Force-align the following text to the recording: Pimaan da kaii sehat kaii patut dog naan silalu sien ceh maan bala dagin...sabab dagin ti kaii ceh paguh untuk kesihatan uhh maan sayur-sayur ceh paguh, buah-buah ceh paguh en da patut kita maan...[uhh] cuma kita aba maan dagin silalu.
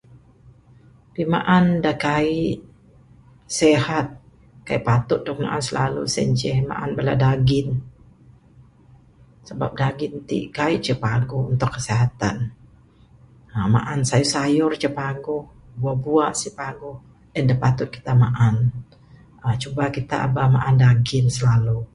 Pimaan 1.15 1.65
da 1.83 1.91
kaii 2.03 2.45
sehat 3.57 4.07
kaii 4.67 4.85
patut 4.87 5.19
dog 5.25 5.39
naan 5.41 5.63
silalu 5.65 6.01
sien 6.13 6.29
ceh 6.39 6.57
maan 6.69 6.91
bala 6.97 7.13
dagin...sabab 7.23 9.71
dagin 9.81 10.15
ti 10.27 10.37
kaii 10.57 10.83
ceh 10.85 10.99
paguh 11.03 11.43
untuk 11.51 11.71
kesihatan 11.75 12.37
uhh 13.51 13.67
maan 13.75 13.99
sayur-sayur 14.09 14.73
ceh 14.81 14.93
paguh, 14.99 15.43
buah-buah 15.79 16.31
ceh 16.41 16.53
paguh 16.59 16.97
en 17.37 17.45
da 17.49 17.55
patut 17.63 17.89
kita 17.95 18.13
maan...[uhh] 18.23 19.59
cuma 19.61 19.85
kita 19.95 20.15
aba 20.27 20.43
maan 20.55 20.75
dagin 20.83 21.25
silalu. 21.35 21.79